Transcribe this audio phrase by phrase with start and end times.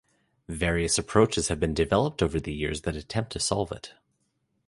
[0.49, 3.93] Various approaches have been developed over the years that attempt to solve it.